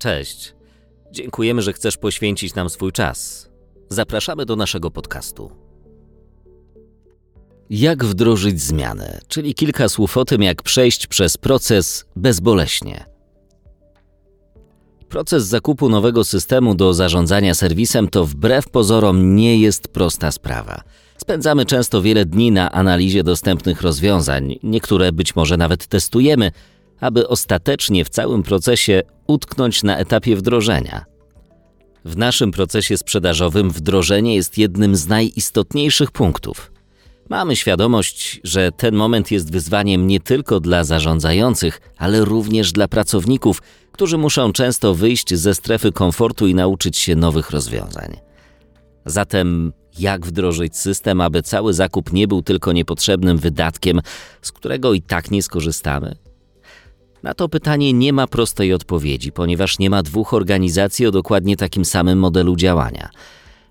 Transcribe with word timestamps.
Cześć. 0.00 0.54
Dziękujemy, 1.12 1.62
że 1.62 1.72
chcesz 1.72 1.96
poświęcić 1.96 2.54
nam 2.54 2.70
swój 2.70 2.92
czas. 2.92 3.48
Zapraszamy 3.88 4.46
do 4.46 4.56
naszego 4.56 4.90
podcastu. 4.90 5.50
Jak 7.70 8.04
wdrożyć 8.04 8.60
zmianę, 8.60 9.20
czyli 9.28 9.54
kilka 9.54 9.88
słów 9.88 10.16
o 10.16 10.24
tym, 10.24 10.42
jak 10.42 10.62
przejść 10.62 11.06
przez 11.06 11.36
proces 11.36 12.04
bezboleśnie. 12.16 13.04
Proces 15.08 15.44
zakupu 15.44 15.88
nowego 15.88 16.24
systemu 16.24 16.74
do 16.74 16.94
zarządzania 16.94 17.54
serwisem 17.54 18.08
to 18.08 18.24
wbrew 18.24 18.70
pozorom 18.70 19.36
nie 19.36 19.58
jest 19.58 19.88
prosta 19.88 20.32
sprawa. 20.32 20.82
Spędzamy 21.16 21.66
często 21.66 22.02
wiele 22.02 22.24
dni 22.24 22.52
na 22.52 22.72
analizie 22.72 23.24
dostępnych 23.24 23.82
rozwiązań, 23.82 24.58
niektóre 24.62 25.12
być 25.12 25.36
może 25.36 25.56
nawet 25.56 25.86
testujemy, 25.86 26.50
aby 27.00 27.28
ostatecznie 27.28 28.04
w 28.04 28.08
całym 28.08 28.42
procesie 28.42 29.02
utknąć 29.26 29.82
na 29.82 29.98
etapie 29.98 30.36
wdrożenia. 30.36 31.04
W 32.04 32.16
naszym 32.16 32.50
procesie 32.50 32.96
sprzedażowym 32.96 33.70
wdrożenie 33.70 34.34
jest 34.34 34.58
jednym 34.58 34.96
z 34.96 35.06
najistotniejszych 35.06 36.10
punktów. 36.10 36.72
Mamy 37.28 37.56
świadomość, 37.56 38.40
że 38.44 38.72
ten 38.72 38.94
moment 38.94 39.30
jest 39.30 39.52
wyzwaniem 39.52 40.06
nie 40.06 40.20
tylko 40.20 40.60
dla 40.60 40.84
zarządzających, 40.84 41.80
ale 41.96 42.24
również 42.24 42.72
dla 42.72 42.88
pracowników, 42.88 43.62
którzy 43.92 44.18
muszą 44.18 44.52
często 44.52 44.94
wyjść 44.94 45.34
ze 45.34 45.54
strefy 45.54 45.92
komfortu 45.92 46.46
i 46.46 46.54
nauczyć 46.54 46.98
się 46.98 47.16
nowych 47.16 47.50
rozwiązań. 47.50 48.16
Zatem, 49.06 49.72
jak 49.98 50.26
wdrożyć 50.26 50.76
system, 50.76 51.20
aby 51.20 51.42
cały 51.42 51.74
zakup 51.74 52.12
nie 52.12 52.28
był 52.28 52.42
tylko 52.42 52.72
niepotrzebnym 52.72 53.38
wydatkiem, 53.38 54.00
z 54.42 54.52
którego 54.52 54.94
i 54.94 55.02
tak 55.02 55.30
nie 55.30 55.42
skorzystamy? 55.42 56.16
Na 57.22 57.34
to 57.34 57.48
pytanie 57.48 57.92
nie 57.92 58.12
ma 58.12 58.26
prostej 58.26 58.72
odpowiedzi, 58.72 59.32
ponieważ 59.32 59.78
nie 59.78 59.90
ma 59.90 60.02
dwóch 60.02 60.34
organizacji 60.34 61.06
o 61.06 61.10
dokładnie 61.10 61.56
takim 61.56 61.84
samym 61.84 62.18
modelu 62.18 62.56
działania. 62.56 63.10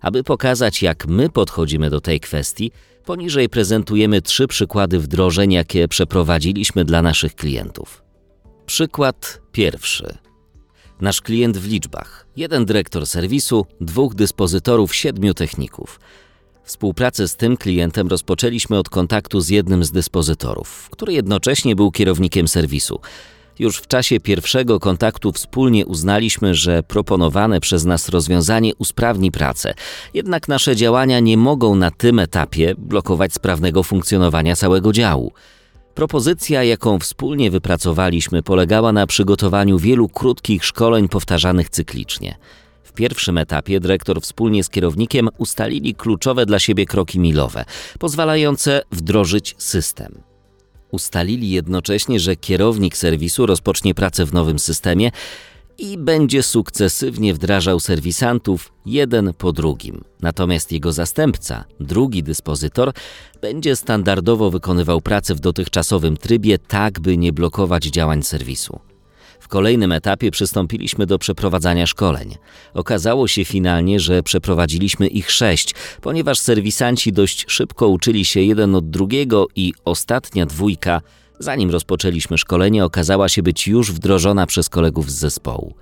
Aby 0.02 0.24
pokazać, 0.24 0.82
jak 0.82 1.08
my 1.08 1.30
podchodzimy 1.30 1.90
do 1.90 2.02
tej 2.02 2.20
kwestii, 2.20 2.72
poniżej 3.06 3.50
prezentujemy 3.50 4.22
trzy 4.22 4.48
przykłady 4.48 5.00
wdrożeń, 5.00 5.52
jakie 5.52 5.88
przeprowadziliśmy 5.88 6.86
dla 6.86 7.02
naszych 7.02 7.36
klientów. 7.36 8.04
Przykład 8.66 9.42
pierwszy. 9.52 10.18
Nasz 11.02 11.22
klient 11.22 11.58
w 11.58 11.68
liczbach: 11.68 12.28
jeden 12.36 12.66
dyrektor 12.66 13.08
serwisu, 13.08 13.66
dwóch 13.82 14.16
dyspozytorów, 14.16 14.96
siedmiu 14.96 15.34
techników. 15.34 16.00
Współpracę 16.64 17.28
z 17.28 17.36
tym 17.36 17.58
klientem 17.58 18.08
rozpoczęliśmy 18.08 18.78
od 18.78 18.90
kontaktu 18.90 19.42
z 19.42 19.50
jednym 19.50 19.84
z 19.84 19.92
dyspozytorów, 19.92 20.90
który 20.92 21.14
jednocześnie 21.14 21.76
był 21.76 21.92
kierownikiem 21.92 22.48
serwisu. 22.48 23.00
Już 23.60 23.78
w 23.78 23.88
czasie 23.88 24.20
pierwszego 24.20 24.80
kontaktu 24.80 25.32
wspólnie 25.32 25.86
uznaliśmy, 25.86 26.56
że 26.56 26.84
proponowane 26.84 27.60
przez 27.60 27.86
nas 27.86 28.10
rozwiązanie 28.10 28.76
usprawni 28.76 29.32
pracę. 29.32 29.74
Jednak 30.14 30.48
nasze 30.48 30.76
działania 30.76 31.20
nie 31.20 31.38
mogą 31.38 31.76
na 31.76 31.92
tym 31.92 32.20
etapie 32.20 32.76
blokować 32.78 33.34
sprawnego 33.34 33.84
funkcjonowania 33.84 34.56
całego 34.56 34.94
działu. 34.94 35.34
Propozycja, 35.96 36.64
jaką 36.64 37.00
wspólnie 37.00 37.52
wypracowaliśmy, 37.52 38.44
polegała 38.44 38.92
na 38.92 39.08
przygotowaniu 39.08 39.80
wielu 39.80 40.10
krótkich 40.10 40.66
szkoleń 40.66 41.10
powtarzanych 41.10 41.70
cyklicznie. 41.70 42.38
W 42.84 42.94
pierwszym 42.94 43.38
etapie 43.38 43.80
dyrektor 43.80 44.22
wspólnie 44.22 44.64
z 44.64 44.70
kierownikiem 44.70 45.30
ustalili 45.38 45.96
kluczowe 45.96 46.46
dla 46.46 46.60
siebie 46.60 46.86
kroki 46.86 47.20
milowe, 47.20 47.66
pozwalające 48.00 48.82
wdrożyć 48.92 49.56
system. 49.58 50.29
Ustalili 50.92 51.50
jednocześnie, 51.50 52.20
że 52.20 52.36
kierownik 52.36 52.98
serwisu 52.98 53.46
rozpocznie 53.46 53.96
pracę 53.96 54.26
w 54.26 54.34
nowym 54.34 54.60
systemie 54.60 55.12
i 55.78 55.98
będzie 55.98 56.44
sukcesywnie 56.44 57.34
wdrażał 57.34 57.80
serwisantów 57.80 58.72
jeden 58.86 59.34
po 59.34 59.52
drugim. 59.52 60.04
Natomiast 60.22 60.72
jego 60.72 60.92
zastępca, 60.92 61.66
drugi 61.80 62.24
dyspozytor, 62.24 62.94
będzie 63.42 63.76
standardowo 63.76 64.52
wykonywał 64.52 65.02
pracę 65.02 65.36
w 65.36 65.40
dotychczasowym 65.40 66.18
trybie, 66.18 66.58
tak 66.60 67.00
by 67.00 67.18
nie 67.18 67.34
blokować 67.34 67.86
działań 67.86 68.24
serwisu. 68.24 68.80
W 69.40 69.48
kolejnym 69.48 69.92
etapie 69.92 70.32
przystąpiliśmy 70.32 71.06
do 71.06 71.20
przeprowadzania 71.20 71.88
szkoleń. 71.88 72.36
Okazało 72.74 73.28
się 73.28 73.46
finalnie, 73.46 74.00
że 74.00 74.24
przeprowadziliśmy 74.24 75.08
ich 75.08 75.32
sześć, 75.32 75.76
ponieważ 76.02 76.40
serwisanci 76.40 77.14
dość 77.14 77.46
szybko 77.48 77.88
uczyli 77.88 78.26
się 78.26 78.42
jeden 78.42 78.76
od 78.76 78.90
drugiego 78.90 79.48
i 79.56 79.74
ostatnia 79.86 80.46
dwójka, 80.46 81.02
zanim 81.40 81.72
rozpoczęliśmy 81.72 82.38
szkolenie, 82.38 82.86
okazała 82.86 83.30
się 83.30 83.44
być 83.44 83.68
już 83.68 83.92
wdrożona 83.92 84.46
przez 84.46 84.70
kolegów 84.70 85.12
z 85.12 85.16
zespołu. 85.16 85.74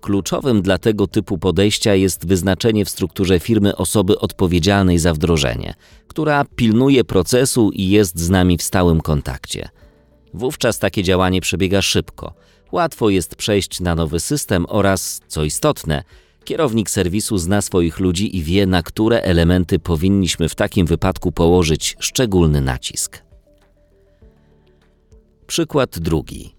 Kluczowym 0.00 0.62
dla 0.62 0.78
tego 0.78 1.06
typu 1.06 1.38
podejścia 1.38 1.94
jest 1.94 2.26
wyznaczenie 2.26 2.84
w 2.84 2.90
strukturze 2.90 3.40
firmy 3.40 3.76
osoby 3.76 4.18
odpowiedzialnej 4.18 4.98
za 4.98 5.14
wdrożenie, 5.14 5.74
która 6.08 6.44
pilnuje 6.56 7.04
procesu 7.04 7.70
i 7.70 7.88
jest 7.88 8.18
z 8.18 8.30
nami 8.30 8.58
w 8.58 8.62
stałym 8.62 9.00
kontakcie. 9.00 9.68
Wówczas 10.34 10.78
takie 10.78 11.02
działanie 11.02 11.40
przebiega 11.40 11.82
szybko. 11.82 12.34
Łatwo 12.72 13.10
jest 13.10 13.36
przejść 13.36 13.80
na 13.80 13.94
nowy 13.94 14.20
system 14.20 14.66
oraz, 14.68 15.20
co 15.28 15.44
istotne, 15.44 16.04
kierownik 16.44 16.90
serwisu 16.90 17.38
zna 17.38 17.62
swoich 17.62 18.00
ludzi 18.00 18.36
i 18.36 18.42
wie, 18.42 18.66
na 18.66 18.82
które 18.82 19.22
elementy 19.22 19.78
powinniśmy 19.78 20.48
w 20.48 20.54
takim 20.54 20.86
wypadku 20.86 21.32
położyć 21.32 21.96
szczególny 22.00 22.60
nacisk. 22.60 23.22
Przykład 25.46 25.98
drugi. 25.98 26.54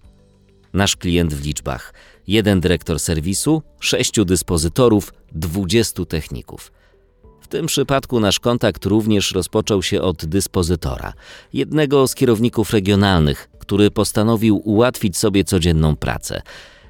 Nasz 0.72 0.96
klient 0.96 1.34
w 1.34 1.44
liczbach: 1.44 1.94
jeden 2.26 2.60
dyrektor 2.60 3.00
serwisu, 3.00 3.62
sześciu 3.80 4.24
dyspozytorów, 4.24 5.12
dwudziestu 5.32 6.06
techników. 6.06 6.72
W 7.40 7.48
tym 7.48 7.66
przypadku 7.66 8.20
nasz 8.20 8.40
kontakt 8.40 8.86
również 8.86 9.32
rozpoczął 9.32 9.82
się 9.82 10.02
od 10.02 10.24
dyspozytora, 10.24 11.12
jednego 11.52 12.08
z 12.08 12.14
kierowników 12.14 12.70
regionalnych, 12.70 13.48
który 13.64 13.90
postanowił 13.90 14.60
ułatwić 14.64 15.16
sobie 15.18 15.44
codzienną 15.44 15.96
pracę. 15.96 16.42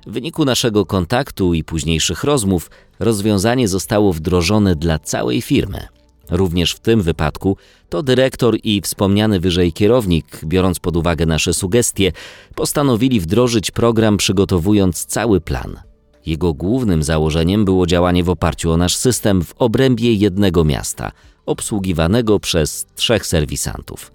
W 0.06 0.12
wyniku 0.12 0.44
naszego 0.44 0.86
kontaktu 0.86 1.54
i 1.54 1.64
późniejszych 1.64 2.24
rozmów 2.24 2.70
rozwiązanie 2.98 3.68
zostało 3.68 4.12
wdrożone 4.12 4.76
dla 4.76 4.98
całej 4.98 5.42
firmy. 5.42 5.86
Również 6.30 6.72
w 6.72 6.80
tym 6.80 7.02
wypadku 7.02 7.56
to 7.88 8.02
dyrektor 8.02 8.56
i 8.62 8.80
wspomniany 8.80 9.40
wyżej 9.40 9.72
kierownik, 9.72 10.40
biorąc 10.44 10.78
pod 10.78 10.96
uwagę 10.96 11.26
nasze 11.26 11.54
sugestie, 11.54 12.12
postanowili 12.54 13.20
wdrożyć 13.20 13.70
program 13.70 14.16
przygotowując 14.16 15.04
cały 15.04 15.40
plan. 15.40 15.80
Jego 16.26 16.54
głównym 16.54 17.02
założeniem 17.02 17.64
było 17.64 17.86
działanie 17.86 18.24
w 18.24 18.30
oparciu 18.30 18.70
o 18.70 18.76
nasz 18.76 18.96
system 18.96 19.44
w 19.44 19.54
obrębie 19.58 20.14
jednego 20.14 20.64
miasta, 20.64 21.12
obsługiwanego 21.46 22.40
przez 22.40 22.86
trzech 22.94 23.26
serwisantów. 23.26 24.12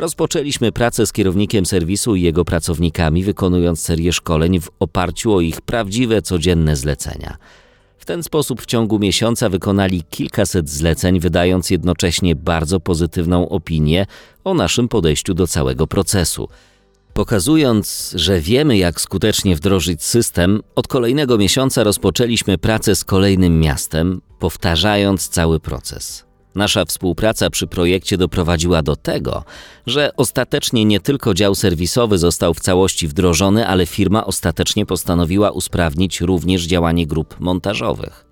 Rozpoczęliśmy 0.00 0.72
pracę 0.72 1.06
z 1.06 1.12
kierownikiem 1.12 1.66
serwisu 1.66 2.14
i 2.14 2.22
jego 2.22 2.44
pracownikami, 2.44 3.24
wykonując 3.24 3.80
serię 3.80 4.12
szkoleń 4.12 4.60
w 4.60 4.68
oparciu 4.78 5.34
o 5.34 5.40
ich 5.40 5.60
prawdziwe 5.60 6.22
codzienne 6.22 6.76
zlecenia. 6.76 7.36
W 7.98 8.04
ten 8.04 8.22
sposób 8.22 8.62
w 8.62 8.66
ciągu 8.66 8.98
miesiąca 8.98 9.48
wykonali 9.48 10.02
kilkaset 10.02 10.70
zleceń, 10.70 11.20
wydając 11.20 11.70
jednocześnie 11.70 12.36
bardzo 12.36 12.80
pozytywną 12.80 13.48
opinię 13.48 14.06
o 14.44 14.54
naszym 14.54 14.88
podejściu 14.88 15.34
do 15.34 15.46
całego 15.46 15.86
procesu. 15.86 16.48
Pokazując, 17.14 18.12
że 18.16 18.40
wiemy, 18.40 18.78
jak 18.78 19.00
skutecznie 19.00 19.56
wdrożyć 19.56 20.02
system, 20.04 20.62
od 20.74 20.88
kolejnego 20.88 21.38
miesiąca 21.38 21.84
rozpoczęliśmy 21.84 22.58
pracę 22.58 22.96
z 22.96 23.04
kolejnym 23.04 23.60
miastem, 23.60 24.20
powtarzając 24.38 25.28
cały 25.28 25.60
proces. 25.60 26.29
Nasza 26.60 26.84
współpraca 26.84 27.50
przy 27.50 27.66
projekcie 27.66 28.16
doprowadziła 28.16 28.82
do 28.82 28.96
tego, 28.96 29.44
że 29.86 30.10
ostatecznie 30.16 30.84
nie 30.84 31.00
tylko 31.00 31.34
dział 31.34 31.54
serwisowy 31.54 32.18
został 32.18 32.54
w 32.54 32.60
całości 32.60 33.08
wdrożony, 33.08 33.66
ale 33.66 33.86
firma 33.86 34.26
ostatecznie 34.26 34.86
postanowiła 34.86 35.50
usprawnić 35.50 36.20
również 36.20 36.62
działanie 36.62 37.06
grup 37.06 37.40
montażowych. 37.40 38.26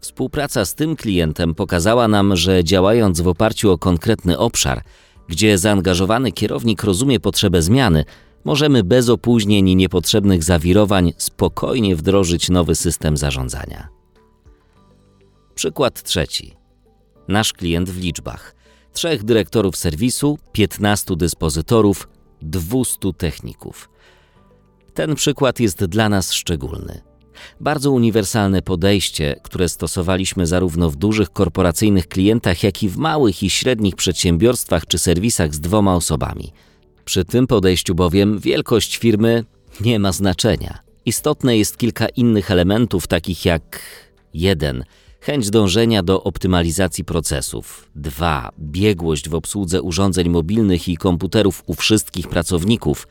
Współpraca 0.00 0.64
z 0.64 0.74
tym 0.74 0.96
klientem 0.96 1.54
pokazała 1.54 2.08
nam, 2.08 2.36
że 2.36 2.64
działając 2.64 3.20
w 3.20 3.28
oparciu 3.28 3.70
o 3.72 3.78
konkretny 3.78 4.38
obszar, 4.38 4.82
gdzie 5.28 5.58
zaangażowany 5.58 6.32
kierownik 6.32 6.82
rozumie 6.82 7.20
potrzebę 7.20 7.62
zmiany, 7.62 8.04
możemy 8.44 8.84
bez 8.84 9.08
opóźnień 9.08 9.68
i 9.68 9.76
niepotrzebnych 9.76 10.44
zawirowań 10.44 11.12
spokojnie 11.16 11.96
wdrożyć 11.96 12.50
nowy 12.50 12.74
system 12.74 13.16
zarządzania. 13.16 13.88
Przykład 15.54 16.02
trzeci 16.02 16.65
nasz 17.28 17.52
klient 17.52 17.90
w 17.90 18.00
liczbach: 18.00 18.54
trzech 18.92 19.24
dyrektorów 19.24 19.76
serwisu, 19.76 20.38
15 20.52 21.16
dyspozytorów, 21.16 22.08
200 22.42 23.12
techników. 23.18 23.88
Ten 24.94 25.14
przykład 25.14 25.60
jest 25.60 25.84
dla 25.84 26.08
nas 26.08 26.32
szczególny. 26.32 27.00
Bardzo 27.60 27.90
uniwersalne 27.90 28.62
podejście, 28.62 29.40
które 29.42 29.68
stosowaliśmy 29.68 30.46
zarówno 30.46 30.90
w 30.90 30.96
dużych 30.96 31.30
korporacyjnych 31.30 32.08
klientach, 32.08 32.62
jak 32.62 32.82
i 32.82 32.88
w 32.88 32.96
małych 32.96 33.42
i 33.42 33.50
średnich 33.50 33.96
przedsiębiorstwach 33.96 34.86
czy 34.86 34.98
serwisach 34.98 35.54
z 35.54 35.60
dwoma 35.60 35.94
osobami. 35.94 36.52
Przy 37.04 37.24
tym 37.24 37.46
podejściu 37.46 37.94
bowiem 37.94 38.38
wielkość 38.38 38.96
firmy 38.96 39.44
nie 39.80 39.98
ma 39.98 40.12
znaczenia. 40.12 40.78
Istotne 41.04 41.56
jest 41.56 41.76
kilka 41.76 42.08
innych 42.08 42.50
elementów, 42.50 43.06
takich 43.06 43.44
jak 43.44 43.80
1. 44.34 44.84
Chęć 45.26 45.50
dążenia 45.50 46.02
do 46.02 46.22
optymalizacji 46.22 47.04
procesów. 47.04 47.90
2. 47.94 48.50
Biegłość 48.58 49.28
w 49.28 49.34
obsłudze 49.34 49.82
urządzeń 49.82 50.28
mobilnych 50.28 50.88
i 50.88 50.96
komputerów 50.96 51.62
u 51.66 51.74
wszystkich 51.74 52.28
pracowników. 52.28 53.08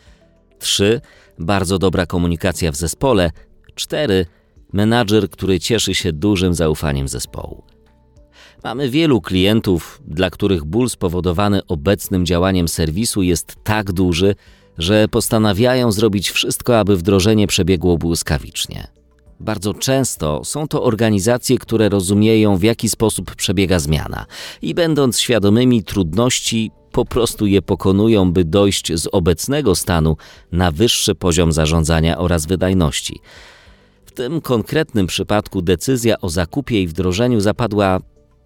3. 0.60 1.02
Bardzo 1.40 1.80
dobra 1.80 2.06
komunikacja 2.06 2.72
w 2.72 2.76
zespole. 2.76 3.32
4. 3.76 4.26
Menadżer, 4.74 5.30
który 5.30 5.60
cieszy 5.60 5.96
się 5.96 6.14
dużym 6.14 6.54
zaufaniem 6.54 7.08
zespołu. 7.08 7.64
Mamy 8.64 8.90
wielu 8.90 9.22
klientów, 9.22 10.02
dla 10.08 10.30
których 10.30 10.64
ból 10.64 10.90
spowodowany 10.90 11.66
obecnym 11.68 12.26
działaniem 12.26 12.68
serwisu 12.68 13.22
jest 13.22 13.56
tak 13.64 13.92
duży, 13.92 14.36
że 14.78 15.08
postanawiają 15.08 15.92
zrobić 15.92 16.30
wszystko, 16.30 16.80
aby 16.80 16.98
wdrożenie 16.98 17.48
przebiegło 17.48 17.98
błyskawicznie. 17.98 18.95
Bardzo 19.40 19.74
często 19.74 20.42
są 20.44 20.68
to 20.68 20.84
organizacje, 20.84 21.58
które 21.58 21.90
rozumieją, 21.90 22.58
w 22.58 22.64
jaki 22.64 22.90
sposób 22.90 23.36
przebiega 23.36 23.80
zmiana 23.80 24.26
i 24.62 24.74
będąc 24.74 25.20
świadomymi 25.20 25.84
trudności, 25.84 26.72
po 26.92 27.06
prostu 27.06 27.46
je 27.46 27.62
pokonują, 27.62 28.32
by 28.32 28.44
dojść 28.44 28.94
z 28.94 29.08
obecnego 29.12 29.76
stanu 29.76 30.18
na 30.52 30.72
wyższy 30.72 31.16
poziom 31.16 31.52
zarządzania 31.52 32.18
oraz 32.18 32.46
wydajności. 32.46 33.20
W 34.06 34.12
tym 34.12 34.42
konkretnym 34.42 35.08
przypadku 35.08 35.62
decyzja 35.62 36.22
o 36.22 36.30
zakupie 36.30 36.82
i 36.82 36.88
wdrożeniu 36.88 37.40
zapadła 37.40 38.00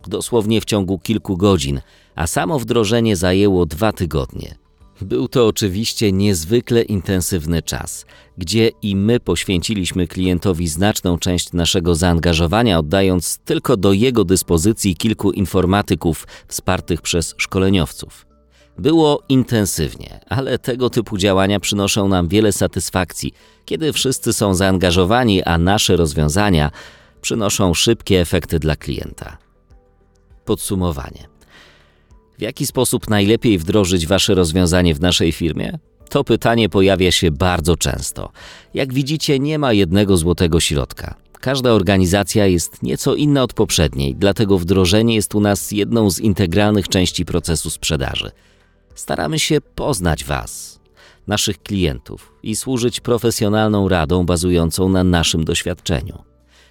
dosłownie 0.07 0.61
w 0.61 0.65
ciągu 0.65 0.99
kilku 0.99 1.37
godzin, 1.37 1.81
a 2.15 2.27
samo 2.27 2.59
wdrożenie 2.59 3.15
zajęło 3.15 3.65
dwa 3.65 3.93
tygodnie. 3.93 4.58
Był 5.01 5.27
to 5.27 5.47
oczywiście 5.47 6.11
niezwykle 6.11 6.81
intensywny 6.81 7.61
czas, 7.61 8.05
gdzie 8.37 8.71
i 8.81 8.95
my 8.95 9.19
poświęciliśmy 9.19 10.07
klientowi 10.07 10.67
znaczną 10.67 11.17
część 11.17 11.53
naszego 11.53 11.95
zaangażowania, 11.95 12.79
oddając 12.79 13.37
tylko 13.37 13.77
do 13.77 13.93
jego 13.93 14.25
dyspozycji 14.25 14.95
kilku 14.95 15.31
informatyków 15.31 16.27
wspartych 16.47 17.01
przez 17.01 17.35
szkoleniowców. 17.37 18.25
Było 18.77 19.23
intensywnie, 19.29 20.19
ale 20.29 20.59
tego 20.59 20.89
typu 20.89 21.17
działania 21.17 21.59
przynoszą 21.59 22.07
nam 22.07 22.27
wiele 22.27 22.51
satysfakcji, 22.51 23.33
kiedy 23.65 23.93
wszyscy 23.93 24.33
są 24.33 24.53
zaangażowani, 24.53 25.43
a 25.43 25.57
nasze 25.57 25.95
rozwiązania 25.95 26.71
przynoszą 27.21 27.73
szybkie 27.73 28.21
efekty 28.21 28.59
dla 28.59 28.75
klienta. 28.75 29.37
Podsumowanie. 30.45 31.38
W 32.39 32.41
jaki 32.41 32.65
sposób 32.65 33.09
najlepiej 33.09 33.57
wdrożyć 33.57 34.07
Wasze 34.07 34.35
rozwiązanie 34.35 34.95
w 34.95 35.01
naszej 35.01 35.31
firmie? 35.31 35.79
To 36.09 36.23
pytanie 36.23 36.69
pojawia 36.69 37.11
się 37.11 37.31
bardzo 37.31 37.75
często. 37.75 38.31
Jak 38.73 38.93
widzicie, 38.93 39.39
nie 39.39 39.59
ma 39.59 39.73
jednego 39.73 40.17
złotego 40.17 40.59
środka. 40.59 41.15
Każda 41.33 41.71
organizacja 41.71 42.45
jest 42.45 42.83
nieco 42.83 43.15
inna 43.15 43.43
od 43.43 43.53
poprzedniej, 43.53 44.15
dlatego 44.15 44.57
wdrożenie 44.57 45.15
jest 45.15 45.35
u 45.35 45.39
nas 45.39 45.71
jedną 45.71 46.09
z 46.09 46.19
integralnych 46.19 46.87
części 46.87 47.25
procesu 47.25 47.69
sprzedaży. 47.69 48.31
Staramy 48.95 49.39
się 49.39 49.61
poznać 49.61 50.23
Was, 50.23 50.79
naszych 51.27 51.63
klientów 51.63 52.33
i 52.43 52.55
służyć 52.55 52.99
profesjonalną 52.99 53.89
radą 53.89 54.25
bazującą 54.25 54.89
na 54.89 55.03
naszym 55.03 55.43
doświadczeniu. 55.45 56.23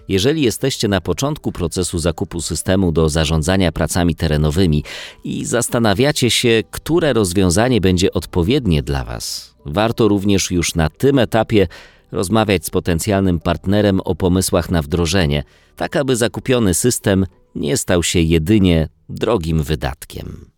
Jeżeli 0.08 0.42
jesteście 0.42 0.88
na 0.88 1.00
początku 1.00 1.52
procesu 1.52 1.98
zakupu 1.98 2.40
systemu 2.40 2.92
do 2.92 3.08
zarządzania 3.08 3.72
pracami 3.72 4.14
terenowymi 4.14 4.84
i 5.24 5.44
zastanawiacie 5.44 6.30
się, 6.30 6.62
które 6.70 7.12
rozwiązanie 7.12 7.80
będzie 7.80 8.12
odpowiednie 8.12 8.82
dla 8.82 9.04
Was, 9.04 9.54
warto 9.66 10.08
również 10.08 10.50
już 10.50 10.74
na 10.74 10.88
tym 10.88 11.18
etapie 11.18 11.66
rozmawiać 12.12 12.66
z 12.66 12.70
potencjalnym 12.70 13.40
partnerem 13.40 14.00
o 14.00 14.14
pomysłach 14.14 14.70
na 14.70 14.82
wdrożenie, 14.82 15.42
tak 15.76 15.96
aby 15.96 16.16
zakupiony 16.16 16.74
system 16.74 17.26
nie 17.54 17.76
stał 17.76 18.02
się 18.02 18.20
jedynie 18.20 18.88
drogim 19.08 19.62
wydatkiem. 19.62 20.57